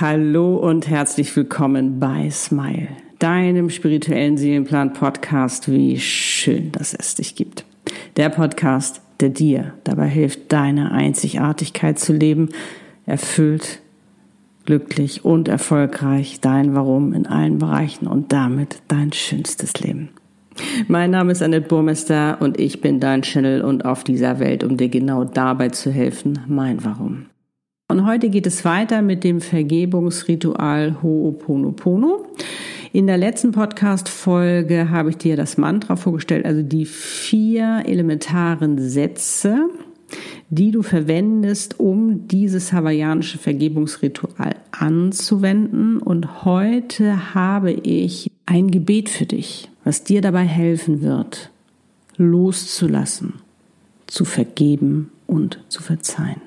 Hallo 0.00 0.56
und 0.56 0.88
herzlich 0.88 1.36
willkommen 1.36 2.00
bei 2.00 2.30
Smile, 2.30 2.88
deinem 3.18 3.68
spirituellen 3.68 4.38
Seelenplan-Podcast. 4.38 5.70
Wie 5.70 6.00
schön, 6.00 6.72
dass 6.72 6.94
es 6.94 7.16
dich 7.16 7.34
gibt. 7.34 7.66
Der 8.16 8.30
Podcast, 8.30 9.02
der 9.20 9.30
dir 9.30 9.74
dabei 9.84 10.08
hilft, 10.08 10.52
deine 10.52 10.92
Einzigartigkeit 10.92 11.98
zu 11.98 12.12
leben, 12.12 12.50
erfüllt, 13.06 13.80
glücklich 14.64 15.24
und 15.24 15.48
erfolgreich 15.48 16.40
dein 16.40 16.74
Warum 16.74 17.12
in 17.12 17.26
allen 17.26 17.58
Bereichen 17.58 18.06
und 18.06 18.32
damit 18.32 18.82
dein 18.88 19.12
schönstes 19.12 19.74
Leben. 19.80 20.10
Mein 20.88 21.10
Name 21.10 21.32
ist 21.32 21.42
Annette 21.42 21.68
Burmester 21.68 22.38
und 22.40 22.60
ich 22.60 22.80
bin 22.80 23.00
dein 23.00 23.22
Channel 23.22 23.62
und 23.62 23.84
auf 23.84 24.04
dieser 24.04 24.38
Welt, 24.40 24.64
um 24.64 24.76
dir 24.76 24.88
genau 24.88 25.24
dabei 25.24 25.68
zu 25.70 25.90
helfen, 25.90 26.40
mein 26.48 26.84
Warum. 26.84 27.26
Und 27.88 28.06
heute 28.06 28.30
geht 28.30 28.46
es 28.46 28.64
weiter 28.64 29.02
mit 29.02 29.24
dem 29.24 29.40
Vergebungsritual 29.40 30.98
Ho'oponopono. 31.02 32.24
In 32.92 33.06
der 33.06 33.18
letzten 33.18 33.52
Podcast-Folge 33.52 34.90
habe 34.90 35.10
ich 35.10 35.16
dir 35.16 35.36
das 35.36 35.56
Mantra 35.56 35.94
vorgestellt, 35.94 36.44
also 36.44 36.62
die 36.62 36.86
vier 36.86 37.84
elementaren 37.86 38.78
Sätze, 38.78 39.68
die 40.48 40.72
du 40.72 40.82
verwendest, 40.82 41.78
um 41.78 42.26
dieses 42.26 42.72
hawaiianische 42.72 43.38
Vergebungsritual 43.38 44.56
anzuwenden. 44.72 45.98
Und 45.98 46.44
heute 46.44 47.34
habe 47.34 47.70
ich 47.70 48.30
ein 48.46 48.72
Gebet 48.72 49.08
für 49.08 49.26
dich, 49.26 49.70
was 49.84 50.02
dir 50.02 50.20
dabei 50.20 50.44
helfen 50.44 51.00
wird, 51.00 51.50
loszulassen, 52.16 53.34
zu 54.08 54.24
vergeben 54.24 55.12
und 55.28 55.60
zu 55.68 55.80
verzeihen 55.80 56.40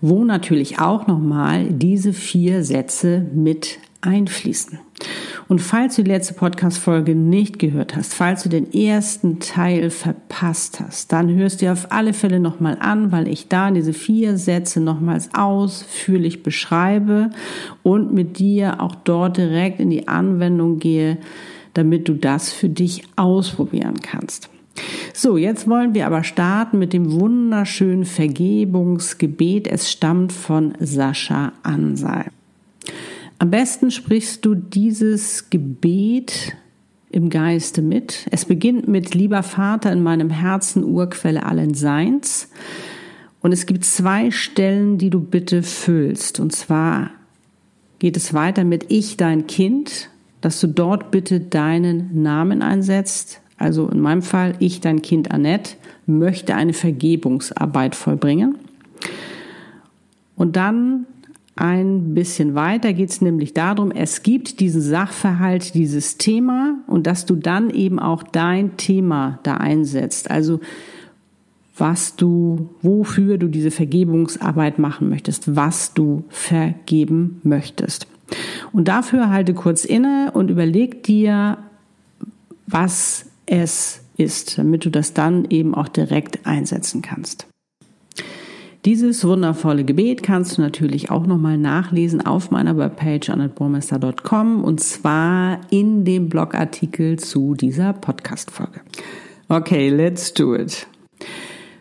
wo 0.00 0.24
natürlich 0.24 0.78
auch 0.78 1.06
nochmal 1.06 1.66
diese 1.70 2.12
vier 2.12 2.64
Sätze 2.64 3.26
mit 3.34 3.78
einfließen. 4.00 4.78
Und 5.50 5.58
falls 5.58 5.96
du 5.96 6.04
die 6.04 6.12
letzte 6.12 6.34
Podcast-Folge 6.34 7.16
nicht 7.16 7.58
gehört 7.58 7.96
hast, 7.96 8.14
falls 8.14 8.44
du 8.44 8.48
den 8.48 8.72
ersten 8.72 9.40
Teil 9.40 9.90
verpasst 9.90 10.78
hast, 10.78 11.10
dann 11.10 11.28
hörst 11.34 11.60
du 11.60 11.72
auf 11.72 11.90
alle 11.90 12.12
Fälle 12.12 12.38
nochmal 12.38 12.76
an, 12.78 13.10
weil 13.10 13.26
ich 13.26 13.48
da 13.48 13.72
diese 13.72 13.92
vier 13.92 14.38
Sätze 14.38 14.80
nochmals 14.80 15.30
ausführlich 15.34 16.44
beschreibe 16.44 17.30
und 17.82 18.14
mit 18.14 18.38
dir 18.38 18.80
auch 18.80 18.94
dort 18.94 19.38
direkt 19.38 19.80
in 19.80 19.90
die 19.90 20.06
Anwendung 20.06 20.78
gehe, 20.78 21.18
damit 21.74 22.08
du 22.08 22.14
das 22.14 22.52
für 22.52 22.68
dich 22.68 23.02
ausprobieren 23.16 23.96
kannst. 24.00 24.50
So, 25.12 25.36
jetzt 25.36 25.68
wollen 25.68 25.94
wir 25.94 26.06
aber 26.06 26.22
starten 26.22 26.78
mit 26.78 26.92
dem 26.92 27.10
wunderschönen 27.10 28.04
Vergebungsgebet. 28.04 29.66
Es 29.66 29.90
stammt 29.90 30.32
von 30.32 30.74
Sascha 30.78 31.54
Ansal. 31.64 32.26
Am 33.40 33.50
besten 33.50 33.90
sprichst 33.90 34.44
du 34.44 34.54
dieses 34.54 35.48
Gebet 35.48 36.54
im 37.10 37.30
Geiste 37.30 37.80
mit. 37.80 38.26
Es 38.30 38.44
beginnt 38.44 38.86
mit 38.86 39.14
Lieber 39.14 39.42
Vater 39.42 39.90
in 39.90 40.02
meinem 40.02 40.28
Herzen, 40.28 40.84
Urquelle 40.84 41.46
allen 41.46 41.72
Seins. 41.72 42.50
Und 43.40 43.52
es 43.52 43.64
gibt 43.64 43.86
zwei 43.86 44.30
Stellen, 44.30 44.98
die 44.98 45.08
du 45.08 45.20
bitte 45.20 45.62
füllst. 45.62 46.38
Und 46.38 46.54
zwar 46.54 47.12
geht 47.98 48.18
es 48.18 48.34
weiter 48.34 48.62
mit 48.64 48.92
Ich, 48.92 49.16
dein 49.16 49.46
Kind, 49.46 50.10
dass 50.42 50.60
du 50.60 50.66
dort 50.66 51.10
bitte 51.10 51.40
deinen 51.40 52.22
Namen 52.22 52.60
einsetzt, 52.60 53.40
also 53.56 53.88
in 53.88 54.00
meinem 54.00 54.22
Fall, 54.22 54.52
ich, 54.58 54.82
dein 54.82 55.00
Kind 55.00 55.30
Annette, 55.30 55.76
möchte 56.04 56.56
eine 56.56 56.74
Vergebungsarbeit 56.74 57.94
vollbringen. 57.94 58.58
Und 60.36 60.56
dann 60.56 61.06
ein 61.60 62.14
bisschen 62.14 62.54
weiter 62.54 62.94
geht 62.94 63.10
es 63.10 63.20
nämlich 63.20 63.52
darum, 63.52 63.90
es 63.90 64.22
gibt 64.22 64.60
diesen 64.60 64.80
Sachverhalt, 64.80 65.74
dieses 65.74 66.16
Thema 66.16 66.78
und 66.86 67.06
dass 67.06 67.26
du 67.26 67.36
dann 67.36 67.68
eben 67.68 67.98
auch 67.98 68.22
dein 68.22 68.78
Thema 68.78 69.38
da 69.42 69.58
einsetzt. 69.58 70.30
Also 70.30 70.60
was 71.76 72.16
du, 72.16 72.70
wofür 72.80 73.36
du 73.36 73.48
diese 73.48 73.70
Vergebungsarbeit 73.70 74.78
machen 74.78 75.10
möchtest, 75.10 75.54
was 75.54 75.92
du 75.92 76.24
vergeben 76.30 77.40
möchtest. 77.42 78.06
Und 78.72 78.88
dafür 78.88 79.28
halte 79.28 79.52
kurz 79.52 79.84
inne 79.84 80.30
und 80.32 80.50
überleg 80.50 81.02
dir, 81.02 81.58
was 82.66 83.26
es 83.44 84.00
ist, 84.16 84.56
damit 84.56 84.86
du 84.86 84.90
das 84.90 85.12
dann 85.12 85.44
eben 85.50 85.74
auch 85.74 85.88
direkt 85.88 86.46
einsetzen 86.46 87.02
kannst. 87.02 87.49
Dieses 88.86 89.26
wundervolle 89.26 89.84
Gebet 89.84 90.22
kannst 90.22 90.56
du 90.56 90.62
natürlich 90.62 91.10
auch 91.10 91.26
nochmal 91.26 91.58
nachlesen 91.58 92.24
auf 92.24 92.50
meiner 92.50 92.78
Webpage 92.78 93.28
annetbormester.com 93.28 94.64
und 94.64 94.80
zwar 94.80 95.60
in 95.68 96.06
dem 96.06 96.30
Blogartikel 96.30 97.18
zu 97.18 97.54
dieser 97.54 97.92
Podcast-Folge. 97.92 98.80
Okay, 99.50 99.90
let's 99.90 100.32
do 100.32 100.54
it. 100.54 100.86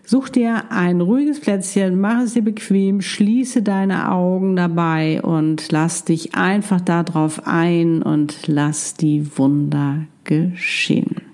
Such 0.03 0.27
dir 0.27 0.71
ein 0.71 0.99
ruhiges 0.99 1.39
Plätzchen, 1.39 2.01
mach 2.01 2.23
es 2.23 2.33
dir 2.33 2.41
bequem, 2.41 2.99
schließe 2.99 3.61
deine 3.61 4.11
Augen 4.11 4.57
dabei 4.57 5.21
und 5.21 5.71
lass 5.71 6.03
dich 6.03 6.35
einfach 6.35 6.81
darauf 6.81 7.47
ein 7.47 8.01
und 8.01 8.47
lass 8.47 8.95
die 8.95 9.37
Wunder 9.37 10.05
geschehen. 10.25 11.28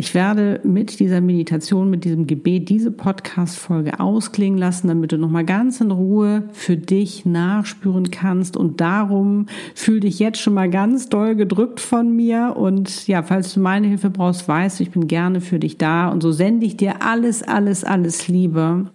Ich 0.00 0.14
werde 0.14 0.62
mit 0.64 0.98
dieser 0.98 1.20
Meditation, 1.20 1.90
mit 1.90 2.06
diesem 2.06 2.26
Gebet 2.26 2.70
diese 2.70 2.90
Podcast-Folge 2.90 4.00
ausklingen 4.00 4.58
lassen, 4.58 4.88
damit 4.88 5.12
du 5.12 5.18
nochmal 5.18 5.44
ganz 5.44 5.82
in 5.82 5.90
Ruhe 5.90 6.44
für 6.52 6.78
dich 6.78 7.26
nachspüren 7.26 8.10
kannst. 8.10 8.56
Und 8.56 8.80
darum 8.80 9.44
fühl 9.74 10.00
dich 10.00 10.18
jetzt 10.18 10.40
schon 10.40 10.54
mal 10.54 10.70
ganz 10.70 11.10
doll 11.10 11.34
gedrückt 11.34 11.80
von 11.80 12.16
mir. 12.16 12.54
Und 12.56 13.08
ja, 13.08 13.22
falls 13.22 13.52
du 13.52 13.60
meine 13.60 13.88
Hilfe 13.88 14.08
brauchst, 14.08 14.48
weißt 14.48 14.80
du, 14.80 14.84
ich 14.84 14.90
bin 14.90 15.06
gerne 15.06 15.42
für 15.42 15.58
dich 15.58 15.76
da. 15.76 16.08
Und 16.08 16.22
so 16.22 16.32
sende 16.32 16.64
ich 16.64 16.78
dir 16.78 17.02
alles, 17.02 17.42
alles, 17.42 17.84
alles 17.84 18.26
Liebe. 18.26 18.86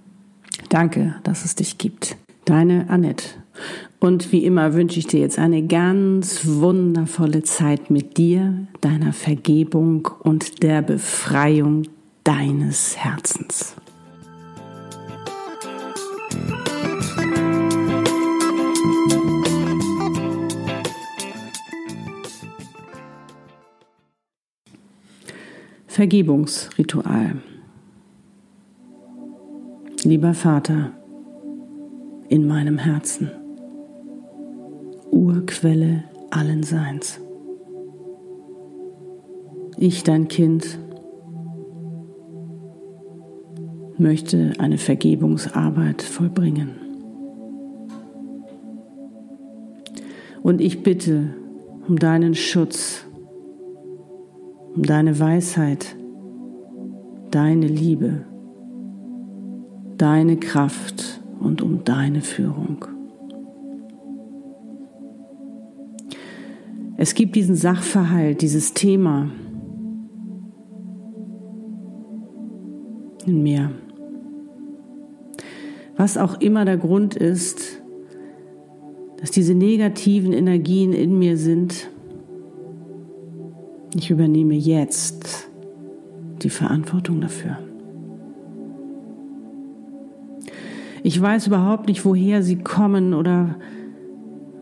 Danke, 0.70 1.18
dass 1.22 1.46
es 1.46 1.54
dich 1.54 1.78
gibt. 1.78 2.18
Deine 2.46 2.90
Annette. 2.90 3.26
Und 4.06 4.32
wie 4.32 4.46
immer 4.46 4.76
wünsche 4.76 5.00
ich 5.00 5.08
dir 5.08 5.20
jetzt 5.20 5.40
eine 5.40 5.66
ganz 5.66 6.46
wundervolle 6.46 7.42
Zeit 7.42 7.90
mit 7.90 8.18
dir, 8.18 8.68
deiner 8.80 9.14
Vergebung 9.14 10.08
und 10.20 10.62
der 10.62 10.84
Befreiung 10.84 11.88
deines 12.24 12.96
Herzens. 12.98 13.76
Vergebungsritual. 25.88 27.42
Lieber 30.04 30.36
Vater, 30.36 30.92
in 32.30 32.46
meinem 32.46 32.78
Herzen. 32.78 33.32
Urquelle 35.16 36.04
allen 36.30 36.64
Seins. 36.64 37.22
Ich, 39.78 40.04
dein 40.04 40.28
Kind, 40.28 40.78
möchte 43.98 44.52
eine 44.60 44.78
Vergebungsarbeit 44.78 46.02
vollbringen. 46.02 46.72
Und 50.44 50.60
ich 50.60 50.84
bitte 50.84 51.34
um 51.88 51.98
deinen 51.98 52.36
Schutz, 52.36 53.06
um 54.76 54.84
deine 54.84 55.18
Weisheit, 55.18 55.96
deine 57.32 57.68
Liebe, 57.68 58.26
deine 59.96 60.36
Kraft 60.36 61.22
und 61.40 61.62
um 61.62 61.86
deine 61.86 62.20
Führung. 62.20 62.95
Es 66.98 67.14
gibt 67.14 67.36
diesen 67.36 67.56
Sachverhalt, 67.56 68.42
dieses 68.42 68.74
Thema 68.74 69.30
in 73.26 73.44
mir. 73.44 73.72
Was 75.98 76.18
auch 76.18 76.40
immer 76.40 76.64
der 76.66 76.78
Grund 76.78 77.16
ist, 77.16 77.82
dass 79.18 79.32
diese 79.32 79.56
negativen 79.56 80.34
Energien 80.34 80.94
in 80.94 81.18
mir 81.18 81.38
sind, 81.38 81.90
ich 83.96 84.12
übernehme 84.12 84.56
jetzt 84.56 85.50
die 86.44 86.50
Verantwortung 86.50 87.22
dafür. 87.22 87.58
Ich 91.04 91.22
weiß 91.22 91.48
überhaupt 91.48 91.88
nicht, 91.88 92.04
woher 92.04 92.42
sie 92.42 92.58
kommen 92.58 93.14
oder 93.14 93.56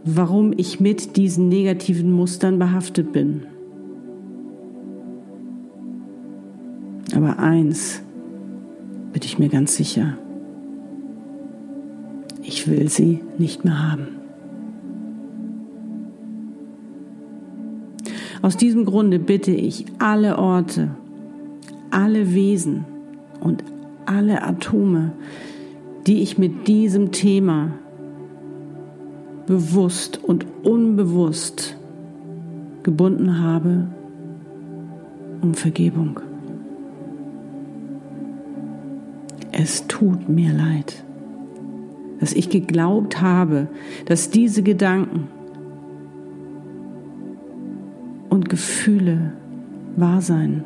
warum 0.06 0.54
ich 0.56 0.80
mit 0.80 1.16
diesen 1.16 1.50
negativen 1.50 2.12
Mustern 2.12 2.60
behaftet 2.60 3.12
bin. 3.12 3.44
Aber 7.16 7.40
eins 7.40 8.02
bin 9.14 9.22
ich 9.24 9.40
mir 9.40 9.50
ganz 9.50 9.76
sicher. 9.76 10.18
Ich 12.42 12.68
will 12.68 12.90
sie 12.90 13.22
nicht 13.38 13.64
mehr 13.64 13.92
haben. 13.92 14.08
Aus 18.42 18.58
diesem 18.58 18.84
Grunde 18.84 19.20
bitte 19.20 19.52
ich 19.52 19.86
alle 20.00 20.38
Orte, 20.38 20.90
alle 21.92 22.34
Wesen 22.34 22.84
und 23.40 23.64
alle 24.06 24.44
Atome, 24.44 25.14
die 26.08 26.22
ich 26.22 26.38
mit 26.38 26.68
diesem 26.68 27.14
Thema 27.14 27.72
bewusst 29.46 30.24
und 30.24 30.46
unbewusst 30.64 31.78
gebunden 32.84 33.40
habe, 33.40 33.88
um 35.42 35.54
Vergebung. 35.54 36.20
Es 39.52 39.88
tut 39.88 40.30
mir 40.30 40.52
leid, 40.52 41.04
dass 42.20 42.34
ich 42.34 42.50
geglaubt 42.50 43.22
habe, 43.22 43.68
dass 44.06 44.30
diese 44.30 44.64
Gedanken 44.64 45.28
und 48.30 48.50
Gefühle 48.50 49.34
wahr 49.96 50.22
seien. 50.22 50.64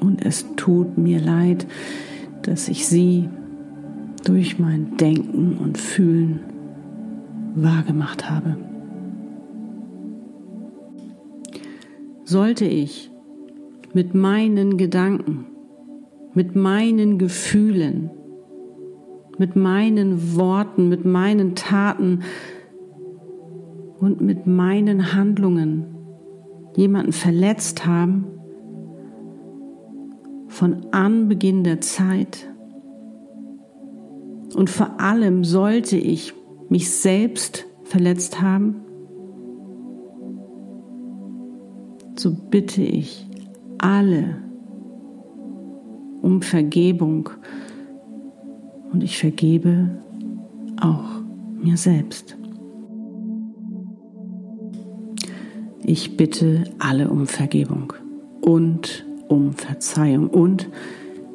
Und 0.00 0.24
es 0.24 0.46
tut 0.56 0.96
mir 0.96 1.20
leid, 1.20 1.66
dass 2.42 2.68
ich 2.68 2.86
sie 2.86 3.28
durch 4.24 4.58
mein 4.58 4.96
Denken 4.96 5.58
und 5.58 5.78
Fühlen 5.78 6.40
wahrgemacht 7.54 8.30
habe. 8.30 8.56
Sollte 12.24 12.64
ich 12.64 13.10
mit 13.92 14.14
meinen 14.14 14.78
Gedanken, 14.78 15.46
mit 16.34 16.56
meinen 16.56 17.18
Gefühlen, 17.18 18.10
mit 19.38 19.56
meinen 19.56 20.36
Worten, 20.36 20.88
mit 20.88 21.04
meinen 21.04 21.54
Taten 21.54 22.20
und 23.98 24.20
mit 24.20 24.46
meinen 24.46 25.14
Handlungen 25.14 25.84
jemanden 26.76 27.12
verletzt 27.12 27.86
haben, 27.86 28.26
von 30.48 30.86
Anbeginn 30.92 31.64
der 31.64 31.80
Zeit. 31.80 32.51
Und 34.54 34.70
vor 34.70 35.00
allem 35.00 35.44
sollte 35.44 35.96
ich 35.96 36.34
mich 36.68 36.90
selbst 36.90 37.66
verletzt 37.84 38.40
haben, 38.40 38.76
so 42.16 42.32
bitte 42.50 42.82
ich 42.82 43.26
alle 43.78 44.36
um 46.20 46.40
Vergebung 46.42 47.30
und 48.92 49.02
ich 49.02 49.18
vergebe 49.18 49.90
auch 50.80 51.22
mir 51.60 51.76
selbst. 51.76 52.36
Ich 55.84 56.16
bitte 56.16 56.64
alle 56.78 57.10
um 57.10 57.26
Vergebung 57.26 57.92
und 58.40 59.04
um 59.28 59.52
Verzeihung 59.52 60.28
und 60.28 60.68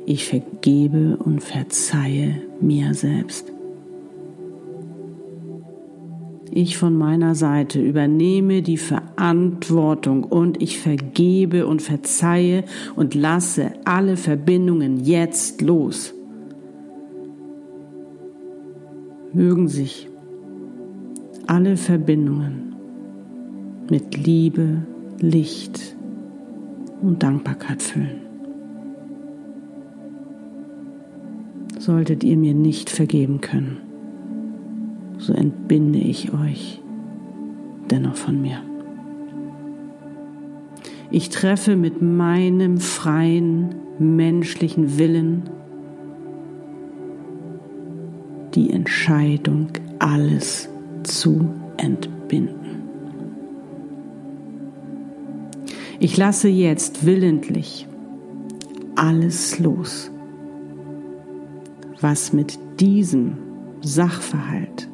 ich 0.07 0.25
vergebe 0.25 1.17
und 1.17 1.43
verzeihe 1.43 2.41
mir 2.61 2.93
selbst. 2.93 3.51
Ich 6.49 6.77
von 6.77 6.97
meiner 6.97 7.35
Seite 7.35 7.81
übernehme 7.81 8.61
die 8.61 8.77
Verantwortung 8.77 10.23
und 10.23 10.61
ich 10.61 10.79
vergebe 10.79 11.67
und 11.67 11.81
verzeihe 11.81 12.63
und 12.95 13.15
lasse 13.15 13.73
alle 13.83 14.15
Verbindungen 14.15 15.03
jetzt 15.03 15.61
los. 15.61 16.13
Mögen 19.33 19.67
sich 19.67 20.07
alle 21.47 21.75
Verbindungen 21.75 22.75
mit 23.91 24.25
Liebe, 24.25 24.83
Licht, 25.19 25.97
und 27.01 27.21
Dankbarkeit 27.21 27.83
füllen. 27.83 28.26
Solltet 31.87 32.25
ihr 32.25 32.35
mir 32.35 32.53
nicht 32.53 32.89
vergeben 32.89 33.39
können, 33.39 33.77
so 35.19 35.31
entbinde 35.31 35.99
ich 35.99 36.33
euch 36.33 36.81
dennoch 37.89 38.17
von 38.17 38.41
mir. 38.41 38.61
Ich 41.11 41.29
treffe 41.29 41.77
mit 41.77 42.01
meinem 42.01 42.79
freien 42.79 43.73
menschlichen 43.99 44.97
Willen 44.97 45.43
die 48.53 48.69
Entscheidung, 48.69 49.69
alles 49.99 50.67
zu 51.03 51.47
entbinden. 51.77 52.81
Ich 56.01 56.17
lasse 56.17 56.49
jetzt 56.49 57.05
willentlich 57.05 57.87
alles 58.97 59.57
los, 59.59 60.11
was 62.01 62.33
mit 62.33 62.57
diesem 62.79 63.37
Sachverhalt, 63.81 64.87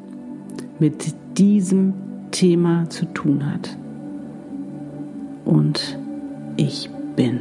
mit 0.78 1.14
diesem 1.36 1.94
Thema 2.30 2.88
zu 2.90 3.06
tun 3.06 3.50
hat. 3.50 3.76
Und 5.44 5.98
ich 6.56 6.90
bin 7.16 7.40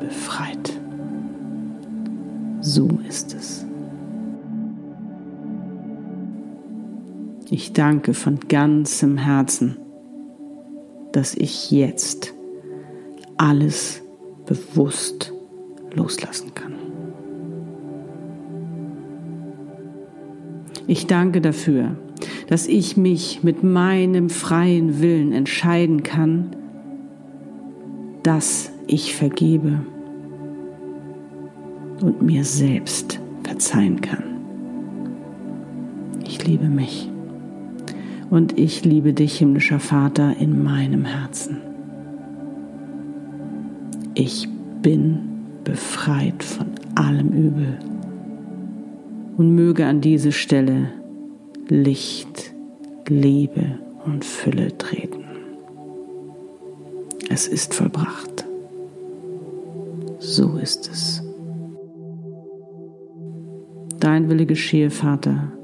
befreit. 0.00 0.72
So 2.60 2.88
ist 3.08 3.34
es. 3.34 3.64
Ich 7.50 7.72
danke 7.72 8.14
von 8.14 8.38
ganzem 8.48 9.16
Herzen, 9.16 9.76
dass 11.12 11.34
ich 11.34 11.70
jetzt 11.70 12.32
alles 13.36 14.02
bewusst 14.46 15.32
loslassen 15.94 16.54
kann. 16.54 16.79
Ich 20.90 21.06
danke 21.06 21.40
dafür, 21.40 21.94
dass 22.48 22.66
ich 22.66 22.96
mich 22.96 23.44
mit 23.44 23.62
meinem 23.62 24.28
freien 24.28 25.00
Willen 25.00 25.30
entscheiden 25.30 26.02
kann, 26.02 26.56
dass 28.24 28.72
ich 28.88 29.14
vergebe 29.14 29.82
und 32.02 32.22
mir 32.22 32.42
selbst 32.42 33.20
verzeihen 33.44 34.00
kann. 34.00 34.24
Ich 36.26 36.44
liebe 36.44 36.66
mich 36.66 37.08
und 38.28 38.58
ich 38.58 38.84
liebe 38.84 39.12
dich, 39.12 39.38
himmlischer 39.38 39.78
Vater, 39.78 40.38
in 40.40 40.60
meinem 40.64 41.04
Herzen. 41.04 41.58
Ich 44.14 44.48
bin 44.82 45.20
befreit 45.62 46.42
von 46.42 46.66
allem 46.96 47.28
Übel. 47.28 47.78
Und 49.40 49.54
möge 49.54 49.86
an 49.86 50.02
diese 50.02 50.32
Stelle 50.32 50.92
Licht, 51.66 52.52
Liebe 53.08 53.78
und 54.04 54.22
Fülle 54.22 54.76
treten. 54.76 55.24
Es 57.30 57.48
ist 57.48 57.72
vollbracht. 57.72 58.44
So 60.18 60.58
ist 60.58 60.90
es. 60.90 61.22
Dein 63.98 64.28
Wille 64.28 64.44
geschehe, 64.44 64.90
Vater. 64.90 65.54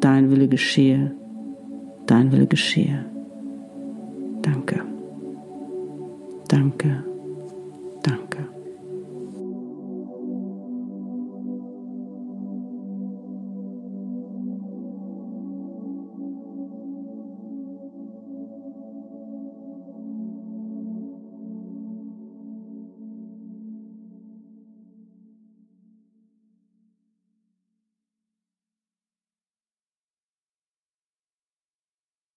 Dein 0.00 0.32
Wille 0.32 0.48
geschehe. 0.48 1.14
Dein 2.06 2.32
Wille 2.32 2.48
geschehe. 2.48 3.04
Danke. 4.42 4.80
Danke 6.48 7.04